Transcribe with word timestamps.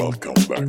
Welcome 0.00 0.46
back. 0.46 0.64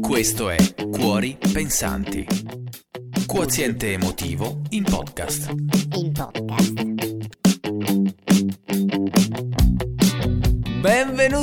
Questo 0.00 0.48
è 0.48 0.56
Cuori 0.90 1.36
Pensanti. 1.52 2.26
Quoziente 3.26 3.92
emotivo 3.92 4.62
in 4.70 4.84
podcast. 4.84 5.50
in 5.50 6.12
podcast. 6.12 6.49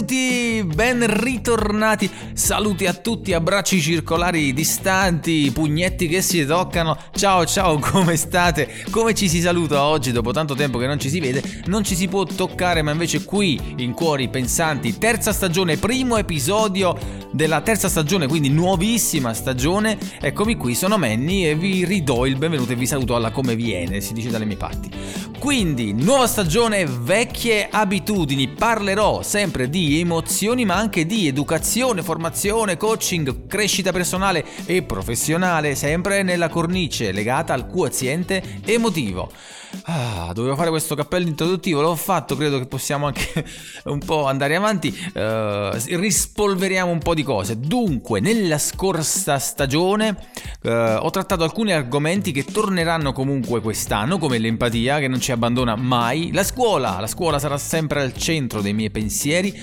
Benvenuti, 0.07 0.63
ben 0.63 1.21
ritornati. 1.21 2.09
Saluti 2.31 2.85
a 2.85 2.93
tutti, 2.93 3.33
abbracci 3.33 3.81
circolari 3.81 4.53
distanti, 4.53 5.51
pugnetti 5.51 6.07
che 6.07 6.21
si 6.21 6.45
toccano. 6.45 6.97
Ciao 7.11 7.45
ciao, 7.45 7.77
come 7.83 8.15
state? 8.15 8.85
Come 8.89 9.13
ci 9.13 9.27
si 9.27 9.41
saluta 9.41 9.83
oggi 9.83 10.13
dopo 10.13 10.31
tanto 10.31 10.55
tempo 10.55 10.77
che 10.77 10.87
non 10.87 10.97
ci 10.97 11.09
si 11.09 11.19
vede? 11.19 11.43
Non 11.65 11.83
ci 11.83 11.93
si 11.93 12.07
può 12.07 12.23
toccare, 12.23 12.81
ma 12.81 12.91
invece 12.91 13.25
qui 13.25 13.59
in 13.75 13.91
Cuori 13.91 14.29
Pensanti, 14.29 14.97
terza 14.97 15.33
stagione, 15.33 15.75
primo 15.75 16.15
episodio 16.15 16.97
della 17.31 17.59
terza 17.59 17.89
stagione, 17.89 18.27
quindi 18.27 18.49
nuovissima 18.49 19.33
stagione. 19.33 19.97
Eccomi 20.21 20.55
qui, 20.55 20.73
sono 20.73 20.97
Manny 20.97 21.43
e 21.47 21.55
vi 21.55 21.83
ridò 21.83 22.25
il 22.25 22.37
benvenuto 22.37 22.71
e 22.71 22.75
vi 22.75 22.87
saluto 22.87 23.13
alla 23.13 23.31
come 23.31 23.57
viene, 23.57 23.99
si 23.99 24.13
dice 24.13 24.29
dalle 24.29 24.45
mie 24.45 24.55
parti. 24.55 24.89
Quindi, 25.47 25.93
nuova 25.93 26.27
stagione, 26.27 26.85
vecchie 26.85 27.69
abitudini. 27.71 28.49
Parlerò 28.49 29.21
sempre 29.21 29.69
di 29.69 29.97
emozioni, 29.97 30.65
ma 30.65 30.75
anche 30.75 31.05
di 31.05 31.25
educazione, 31.25 32.03
formazione, 32.03 32.75
coaching, 32.75 33.47
crescita 33.47 33.93
personale 33.93 34.43
e 34.65 34.83
professionale, 34.83 35.73
sempre 35.75 36.21
nella 36.21 36.49
cornice 36.49 37.13
legata 37.13 37.53
al 37.53 37.65
quoziente 37.65 38.59
emotivo. 38.65 39.31
Ah, 39.83 40.31
dovevo 40.33 40.55
fare 40.55 40.69
questo 40.69 40.95
cappello 40.95 41.27
introduttivo, 41.27 41.81
l'ho 41.81 41.95
fatto, 41.95 42.35
credo 42.35 42.59
che 42.59 42.65
possiamo 42.65 43.05
anche 43.05 43.45
un 43.85 43.99
po' 43.99 44.25
andare 44.25 44.55
avanti. 44.55 44.93
eh, 45.13 45.81
rispolveriamo 45.91 46.91
un 46.91 46.99
po' 46.99 47.13
di 47.13 47.23
cose. 47.23 47.57
Dunque, 47.57 48.19
nella 48.19 48.57
scorsa 48.57 49.39
stagione 49.39 50.17
eh, 50.61 50.95
ho 50.95 51.09
trattato 51.09 51.43
alcuni 51.43 51.71
argomenti 51.71 52.31
che 52.31 52.43
torneranno 52.43 53.13
comunque 53.13 53.61
quest'anno, 53.61 54.17
come 54.17 54.37
l'empatia 54.37 54.99
che 54.99 55.07
non 55.07 55.19
ci 55.19 55.31
abbandona 55.31 55.75
mai, 55.75 56.31
la 56.33 56.43
scuola, 56.43 56.99
la 56.99 57.07
scuola 57.07 57.39
sarà 57.39 57.57
sempre 57.57 58.01
al 58.01 58.13
centro 58.13 58.61
dei 58.61 58.73
miei 58.73 58.91
pensieri. 58.91 59.53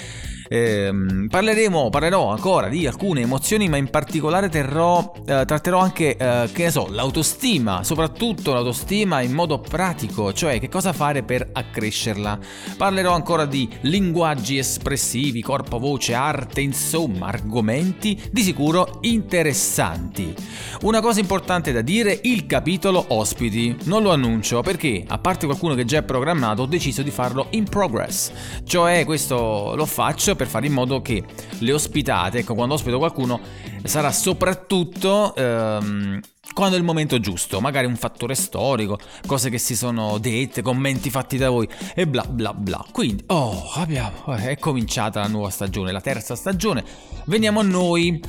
Ehm, 0.48 1.28
parleremo, 1.30 1.90
parlerò 1.90 2.30
ancora 2.30 2.68
di 2.68 2.86
alcune 2.86 3.22
emozioni, 3.22 3.68
ma 3.68 3.76
in 3.76 3.88
particolare 3.88 4.48
terrò, 4.48 5.12
eh, 5.26 5.44
tratterò 5.46 5.78
anche, 5.78 6.16
eh, 6.16 6.48
che 6.52 6.64
ne 6.64 6.70
so, 6.70 6.88
l'autostima, 6.90 7.82
soprattutto 7.82 8.52
l'autostima 8.52 9.20
in 9.20 9.32
modo 9.32 9.58
pratico, 9.58 10.32
cioè 10.32 10.60
che 10.60 10.68
cosa 10.68 10.92
fare 10.92 11.22
per 11.22 11.48
accrescerla. 11.52 12.38
Parlerò 12.76 13.14
ancora 13.14 13.46
di 13.46 13.68
linguaggi 13.82 14.58
espressivi, 14.58 15.42
corpo, 15.42 15.78
voce, 15.78 16.14
arte, 16.14 16.60
insomma, 16.60 17.26
argomenti 17.26 18.20
di 18.30 18.42
sicuro 18.42 18.98
interessanti. 19.02 20.34
Una 20.82 21.00
cosa 21.00 21.20
importante 21.20 21.72
da 21.72 21.80
dire, 21.80 22.18
il 22.22 22.46
capitolo 22.46 23.04
ospiti. 23.08 23.76
Non 23.84 24.02
lo 24.02 24.12
annuncio 24.12 24.60
perché, 24.60 25.04
a 25.06 25.18
parte 25.18 25.46
qualcuno 25.46 25.74
che 25.74 25.84
già 25.84 25.98
è 25.98 26.02
programmato, 26.02 26.62
ho 26.62 26.66
deciso 26.66 27.02
di 27.02 27.10
farlo 27.10 27.46
in 27.50 27.64
progress. 27.64 28.30
Cioè, 28.64 29.04
questo 29.04 29.74
lo 29.74 29.86
faccio 29.86 30.33
per 30.34 30.46
fare 30.46 30.66
in 30.66 30.72
modo 30.72 31.00
che 31.02 31.22
le 31.58 31.72
ospitate, 31.72 32.38
ecco, 32.38 32.54
quando 32.54 32.74
ospito 32.74 32.98
qualcuno, 32.98 33.40
sarà 33.84 34.12
soprattutto 34.12 35.34
ehm, 35.34 36.20
quando 36.52 36.76
è 36.76 36.78
il 36.78 36.84
momento 36.84 37.18
giusto, 37.18 37.60
magari 37.60 37.86
un 37.86 37.96
fattore 37.96 38.34
storico, 38.34 38.98
cose 39.26 39.50
che 39.50 39.58
si 39.58 39.74
sono 39.74 40.18
dette, 40.18 40.62
commenti 40.62 41.10
fatti 41.10 41.36
da 41.36 41.50
voi 41.50 41.68
e 41.94 42.06
bla 42.06 42.24
bla 42.24 42.54
bla. 42.54 42.84
Quindi, 42.92 43.24
oh, 43.28 43.70
abbiamo, 43.74 44.36
eh, 44.36 44.50
è 44.50 44.58
cominciata 44.58 45.20
la 45.20 45.28
nuova 45.28 45.50
stagione, 45.50 45.90
la 45.90 46.00
terza 46.00 46.36
stagione. 46.36 46.84
Veniamo 47.24 47.60
a 47.60 47.64
noi. 47.64 48.20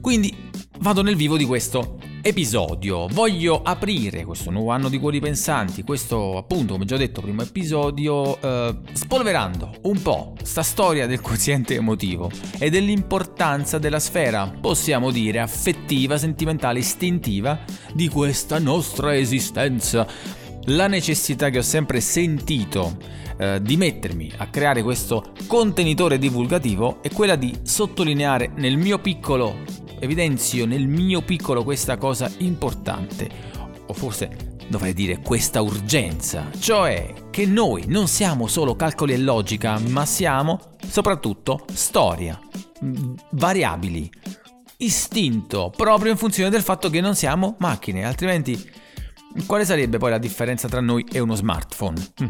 Quindi 0.00 0.50
vado 0.78 1.02
nel 1.02 1.16
vivo 1.16 1.36
di 1.36 1.44
questo 1.44 1.98
episodio. 2.26 3.06
Voglio 3.06 3.62
aprire 3.62 4.24
questo 4.24 4.50
nuovo 4.50 4.70
anno 4.70 4.88
di 4.88 4.98
Cuori 4.98 5.20
Pensanti, 5.20 5.84
questo 5.84 6.36
appunto, 6.36 6.72
come 6.72 6.84
già 6.84 6.96
detto, 6.96 7.20
primo 7.20 7.42
episodio, 7.42 8.40
eh, 8.40 8.76
spolverando 8.94 9.76
un 9.82 10.02
po' 10.02 10.34
sta 10.42 10.64
storia 10.64 11.06
del 11.06 11.20
quoziente 11.20 11.76
emotivo 11.76 12.28
e 12.58 12.68
dell'importanza 12.68 13.78
della 13.78 14.00
sfera, 14.00 14.52
possiamo 14.60 15.12
dire, 15.12 15.38
affettiva, 15.38 16.18
sentimentale, 16.18 16.80
istintiva 16.80 17.60
di 17.92 18.08
questa 18.08 18.58
nostra 18.58 19.16
esistenza. 19.16 20.04
La 20.64 20.88
necessità 20.88 21.48
che 21.48 21.58
ho 21.58 21.62
sempre 21.62 22.00
sentito 22.00 22.96
eh, 23.38 23.62
di 23.62 23.76
mettermi 23.76 24.32
a 24.38 24.48
creare 24.48 24.82
questo 24.82 25.30
contenitore 25.46 26.18
divulgativo 26.18 27.00
è 27.02 27.10
quella 27.12 27.36
di 27.36 27.56
sottolineare 27.62 28.50
nel 28.56 28.76
mio 28.76 28.98
piccolo 28.98 29.84
evidenzio 29.98 30.66
nel 30.66 30.86
mio 30.86 31.22
piccolo 31.22 31.64
questa 31.64 31.96
cosa 31.96 32.30
importante, 32.38 33.28
o 33.86 33.92
forse 33.92 34.54
dovrei 34.68 34.92
dire 34.92 35.20
questa 35.20 35.60
urgenza, 35.60 36.50
cioè 36.58 37.12
che 37.30 37.46
noi 37.46 37.84
non 37.86 38.08
siamo 38.08 38.46
solo 38.46 38.74
calcoli 38.76 39.12
e 39.12 39.18
logica, 39.18 39.78
ma 39.78 40.04
siamo 40.04 40.58
soprattutto 40.88 41.64
storia, 41.72 42.38
mm, 42.84 43.14
variabili, 43.30 44.10
istinto, 44.78 45.72
proprio 45.74 46.12
in 46.12 46.18
funzione 46.18 46.50
del 46.50 46.62
fatto 46.62 46.90
che 46.90 47.00
non 47.00 47.14
siamo 47.14 47.56
macchine, 47.58 48.04
altrimenti 48.04 48.84
quale 49.46 49.64
sarebbe 49.64 49.98
poi 49.98 50.10
la 50.10 50.18
differenza 50.18 50.68
tra 50.68 50.80
noi 50.80 51.04
e 51.10 51.18
uno 51.20 51.34
smartphone? 51.34 52.12
Mm. 52.22 52.28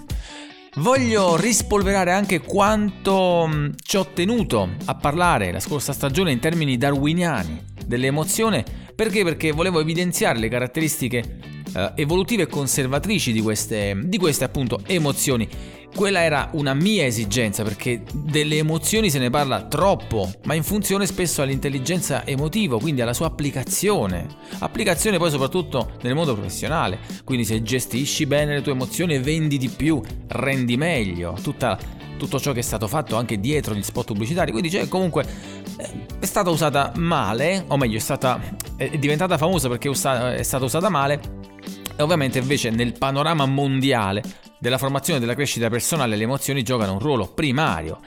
Voglio 0.78 1.37
rispolverare 1.37 2.12
anche 2.12 2.41
quanto 2.41 3.48
mm, 3.48 3.71
ci 3.83 3.97
ho 3.97 4.06
tenuto 4.12 4.69
a 4.84 4.94
parlare 4.94 5.50
la 5.50 5.60
scorsa 5.60 5.94
stagione 5.94 6.33
in 6.33 6.38
termini 6.38 6.77
darwiniani 6.77 7.55
dell'emozione, 7.86 8.64
perché? 8.94 9.24
Perché 9.24 9.52
volevo 9.52 9.80
evidenziare 9.80 10.38
le 10.38 10.48
caratteristiche 10.48 11.38
eh, 11.74 11.92
evolutive 11.97 12.44
e 12.44 12.47
conservatrici 12.47 13.32
di 13.32 13.41
queste, 13.41 13.98
di 14.04 14.19
queste 14.19 14.44
appunto 14.44 14.80
emozioni. 14.86 15.48
Quella 15.96 16.22
era 16.22 16.50
una 16.52 16.74
mia 16.74 17.06
esigenza 17.06 17.62
perché 17.62 18.02
delle 18.12 18.58
emozioni 18.58 19.08
se 19.08 19.18
ne 19.18 19.30
parla 19.30 19.62
troppo, 19.62 20.30
ma 20.44 20.52
in 20.52 20.62
funzione 20.62 21.06
spesso 21.06 21.40
all'intelligenza 21.40 22.26
emotiva, 22.26 22.78
quindi 22.78 23.00
alla 23.00 23.14
sua 23.14 23.28
applicazione. 23.28 24.26
Applicazione 24.58 25.16
poi 25.16 25.30
soprattutto 25.30 25.92
nel 26.02 26.14
mondo 26.14 26.34
professionale, 26.34 26.98
quindi 27.24 27.46
se 27.46 27.62
gestisci 27.62 28.26
bene 28.26 28.56
le 28.56 28.60
tue 28.60 28.72
emozioni 28.72 29.18
vendi 29.18 29.56
di 29.56 29.70
più, 29.70 29.98
rendi 30.28 30.76
meglio, 30.76 31.34
tutta, 31.42 31.78
tutto 32.18 32.38
ciò 32.38 32.52
che 32.52 32.60
è 32.60 32.62
stato 32.62 32.88
fatto 32.88 33.16
anche 33.16 33.40
dietro 33.40 33.72
gli 33.74 33.82
spot 33.82 34.08
pubblicitari, 34.08 34.50
quindi 34.50 34.70
cioè, 34.70 34.88
comunque 34.88 35.24
eh, 35.78 36.06
è 36.20 36.26
stata 36.26 36.50
usata 36.50 36.92
male, 36.96 37.64
o 37.68 37.78
meglio 37.78 37.96
è, 37.96 38.00
stata, 38.00 38.38
è 38.76 38.98
diventata 38.98 39.38
famosa 39.38 39.70
perché 39.70 39.88
è 39.88 40.42
stata 40.42 40.62
usata 40.62 40.90
male, 40.90 41.20
e 41.96 42.02
ovviamente 42.02 42.38
invece 42.38 42.68
nel 42.68 42.92
panorama 42.92 43.46
mondiale 43.46 44.22
della 44.58 44.78
formazione 44.78 45.18
e 45.18 45.20
della 45.20 45.34
crescita 45.34 45.68
personale 45.68 46.16
le 46.16 46.24
emozioni 46.24 46.62
giocano 46.62 46.92
un 46.92 46.98
ruolo 46.98 47.28
primario. 47.28 48.00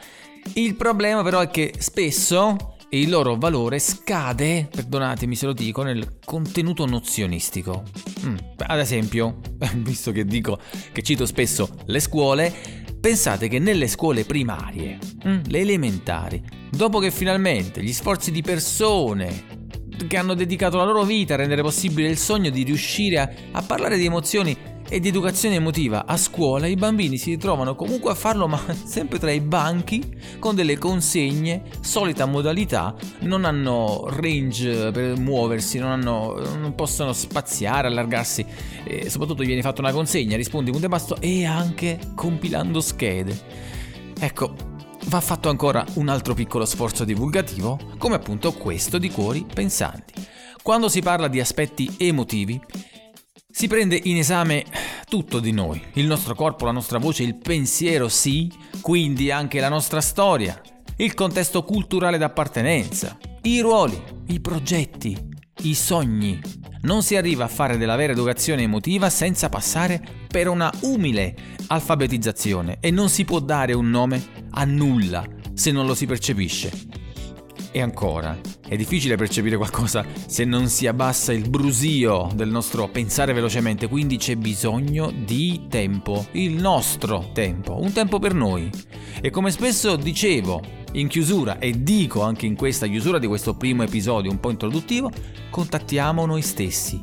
Il 0.54 0.76
problema 0.76 1.22
però 1.24 1.40
è 1.40 1.50
che 1.50 1.74
spesso 1.78 2.78
il 2.92 3.10
loro 3.10 3.36
valore 3.36 3.78
scade, 3.78 4.68
perdonatemi 4.72 5.36
se 5.36 5.46
lo 5.46 5.54
dico, 5.54 5.84
nel 5.84 6.18
contenuto 6.26 6.86
nozionistico. 6.86 7.84
Mm, 8.26 8.38
ad 8.58 8.80
esempio, 8.80 9.40
visto 9.78 10.12
che 10.12 10.26
dico 10.26 10.60
che 10.92 11.04
cito 11.04 11.26
spesso 11.26 11.70
le 11.86 12.00
scuole, 12.00 12.52
pensate 13.00 13.48
che 13.48 13.60
nelle 13.60 13.88
scuole 13.88 14.26
primarie, 14.26 14.98
mm, 15.28 15.42
le 15.48 15.60
elementari, 15.60 16.44
dopo 16.72 17.00
che 17.00 17.12
finalmente 17.12 17.84
gli 17.84 17.94
sforzi 17.94 18.32
di 18.32 18.42
persone 18.42 19.58
che 20.08 20.18
hanno 20.18 20.34
dedicato 20.34 20.78
la 20.78 20.86
loro 20.86 21.04
vita 21.04 21.34
a 21.34 21.38
rendere 21.38 21.62
possibile 21.62 22.10
il 22.10 22.18
sogno 22.18 22.50
di 22.50 22.64
riuscire 22.64 23.20
a, 23.20 23.30
a 23.52 23.62
parlare 23.62 23.98
di 23.98 24.06
emozioni 24.06 24.58
e 24.92 25.00
di 25.00 25.08
educazione 25.08 25.56
emotiva 25.56 26.06
a 26.08 26.18
scuola, 26.18 26.66
i 26.66 26.76
bambini 26.76 27.18
si 27.18 27.30
ritrovano 27.30 27.76
comunque 27.76 28.10
a 28.12 28.16
farlo, 28.16 28.48
ma 28.48 28.60
sempre 28.84 29.20
tra 29.20 29.32
i 29.32 29.40
banchi, 29.40 30.04
con 30.40 30.56
delle 30.56 30.78
consegne, 30.80 31.62
solita 31.82 32.26
modalità, 32.26 32.96
non 33.20 33.46
hanno 33.46 34.08
range 34.10 34.92
per 34.92 35.18
muoversi, 35.18 35.78
non, 35.78 35.92
hanno, 35.92 36.42
non 36.60 36.74
possono 36.74 37.14
spaziare, 37.14 37.88
allargarsi, 37.88 38.44
e 38.84 39.10
soprattutto 39.10 39.44
viene 39.44 39.62
fatta 39.62 39.82
una 39.82 39.92
consegna, 39.92 40.36
rispondi 40.36 40.72
punto 40.72 40.88
e 40.88 40.90
basta, 40.90 41.16
e 41.20 41.46
anche 41.46 42.00
compilando 42.16 42.82
schede. 42.82 43.38
Ecco, 44.20 44.69
va 45.10 45.22
fatto 45.22 45.50
ancora 45.50 45.84
un 45.96 46.08
altro 46.08 46.36
piccolo 46.36 46.66
sforzo 46.66 47.04
divulgativo, 47.04 47.80
come 47.98 48.14
appunto 48.14 48.54
questo 48.54 49.00
di 49.00 49.10
Cuori 49.10 49.44
Pensanti. 49.52 50.14
Quando 50.62 50.88
si 50.88 51.02
parla 51.02 51.28
di 51.28 51.40
aspetti 51.40 51.96
emotivi, 51.98 52.62
si 53.50 53.66
prende 53.68 54.00
in 54.04 54.18
esame 54.18 54.66
tutto 55.10 55.40
di 55.40 55.52
noi, 55.52 55.84
il 55.94 56.06
nostro 56.06 56.36
corpo, 56.36 56.66
la 56.66 56.72
nostra 56.72 57.00
voce, 57.00 57.24
il 57.24 57.36
pensiero, 57.36 58.08
sì, 58.08 58.52
quindi 58.82 59.32
anche 59.32 59.60
la 59.60 59.70
nostra 59.70 60.00
storia, 60.00 60.62
il 60.98 61.16
contesto 61.16 61.64
culturale 61.64 62.20
d'appartenenza, 62.20 63.18
i 63.42 63.62
ruoli, 63.62 64.00
i 64.28 64.40
progetti, 64.40 65.18
i 65.64 65.74
sogni. 65.74 66.40
Non 66.82 67.02
si 67.02 67.16
arriva 67.16 67.46
a 67.46 67.50
fare 67.50 67.78
della 67.78 67.96
vera 67.96 68.14
educazione 68.14 68.62
emotiva 68.62 69.10
senza 69.10 69.50
passare 69.50 70.02
per 70.28 70.48
una 70.48 70.72
umile 70.82 71.36
alfabetizzazione 71.68 72.78
e 72.80 72.92
non 72.92 73.10
si 73.10 73.26
può 73.26 73.40
dare 73.40 73.74
un 73.74 73.90
nome 73.90 74.39
a 74.60 74.66
nulla 74.66 75.26
se 75.54 75.72
non 75.72 75.86
lo 75.86 75.96
si 75.96 76.06
percepisce. 76.06 76.88
E 77.72 77.82
ancora, 77.82 78.38
è 78.68 78.76
difficile 78.76 79.16
percepire 79.16 79.56
qualcosa 79.56 80.04
se 80.26 80.44
non 80.44 80.68
si 80.68 80.86
abbassa 80.86 81.32
il 81.32 81.50
brusio 81.50 82.30
del 82.34 82.50
nostro 82.50 82.90
pensare 82.90 83.32
velocemente, 83.32 83.88
quindi 83.88 84.18
c'è 84.18 84.36
bisogno 84.36 85.12
di 85.12 85.68
tempo, 85.70 86.26
il 86.32 86.54
nostro 86.54 87.30
tempo, 87.32 87.80
un 87.80 87.94
tempo 87.94 88.20
per 88.20 88.34
noi. 88.34 88.70
E 89.22 89.30
come 89.30 89.52
spesso 89.52 89.96
dicevo 89.96 90.62
in 90.94 91.08
chiusura 91.08 91.60
e 91.60 91.82
dico 91.82 92.22
anche 92.22 92.46
in 92.46 92.56
questa 92.56 92.88
chiusura 92.88 93.20
di 93.20 93.28
questo 93.28 93.54
primo 93.54 93.84
episodio 93.84 94.32
un 94.32 94.40
po' 94.40 94.50
introduttivo, 94.50 95.10
contattiamo 95.50 96.26
noi 96.26 96.42
stessi. 96.42 97.02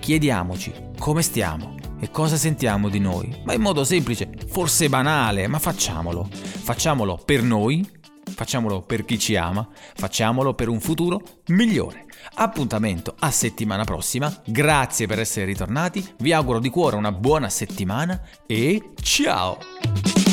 Chiediamoci 0.00 0.72
come 0.98 1.22
stiamo 1.22 1.76
e 2.00 2.10
cosa 2.10 2.36
sentiamo 2.36 2.88
di 2.88 2.98
noi, 2.98 3.42
ma 3.44 3.52
in 3.52 3.60
modo 3.60 3.84
semplice, 3.84 4.30
forse 4.48 4.88
banale, 4.88 5.46
ma 5.46 5.58
facciamolo. 5.58 6.28
Facciamolo 6.30 7.20
per 7.24 7.42
noi 7.42 7.96
facciamolo 8.38 8.82
per 8.82 9.04
chi 9.04 9.18
ci 9.18 9.36
ama, 9.36 9.66
facciamolo 9.72 10.54
per 10.54 10.68
un 10.68 10.80
futuro 10.80 11.20
migliore. 11.46 12.06
Appuntamento 12.34 13.14
a 13.18 13.30
settimana 13.30 13.84
prossima, 13.84 14.32
grazie 14.44 15.06
per 15.06 15.18
essere 15.18 15.46
ritornati, 15.46 16.06
vi 16.18 16.32
auguro 16.32 16.60
di 16.60 16.70
cuore 16.70 16.96
una 16.96 17.12
buona 17.12 17.48
settimana 17.48 18.20
e 18.46 18.92
ciao! 19.00 20.27